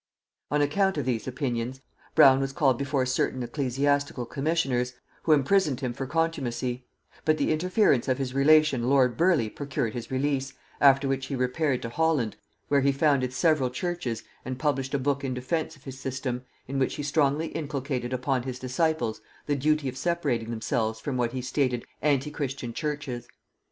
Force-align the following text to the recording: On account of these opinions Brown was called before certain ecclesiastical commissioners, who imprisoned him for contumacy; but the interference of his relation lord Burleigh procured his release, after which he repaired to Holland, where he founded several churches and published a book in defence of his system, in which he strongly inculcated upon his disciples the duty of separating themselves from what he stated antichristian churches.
On 0.49 0.63
account 0.63 0.97
of 0.97 1.05
these 1.05 1.27
opinions 1.27 1.79
Brown 2.15 2.39
was 2.39 2.53
called 2.53 2.79
before 2.79 3.05
certain 3.05 3.43
ecclesiastical 3.43 4.25
commissioners, 4.25 4.93
who 5.21 5.31
imprisoned 5.31 5.81
him 5.81 5.93
for 5.93 6.07
contumacy; 6.07 6.87
but 7.23 7.37
the 7.37 7.51
interference 7.53 8.07
of 8.07 8.17
his 8.17 8.33
relation 8.33 8.89
lord 8.89 9.15
Burleigh 9.15 9.47
procured 9.51 9.93
his 9.93 10.09
release, 10.09 10.53
after 10.81 11.07
which 11.07 11.27
he 11.27 11.35
repaired 11.35 11.83
to 11.83 11.89
Holland, 11.89 12.35
where 12.67 12.81
he 12.81 12.91
founded 12.91 13.31
several 13.31 13.69
churches 13.69 14.23
and 14.43 14.57
published 14.57 14.95
a 14.95 14.97
book 14.97 15.23
in 15.23 15.35
defence 15.35 15.75
of 15.75 15.83
his 15.83 15.99
system, 15.99 16.45
in 16.67 16.79
which 16.79 16.95
he 16.95 17.03
strongly 17.03 17.49
inculcated 17.49 18.11
upon 18.11 18.41
his 18.41 18.57
disciples 18.57 19.21
the 19.45 19.55
duty 19.55 19.87
of 19.87 19.95
separating 19.95 20.49
themselves 20.49 20.99
from 20.99 21.15
what 21.15 21.31
he 21.33 21.43
stated 21.43 21.85
antichristian 22.01 22.73
churches. 22.73 23.27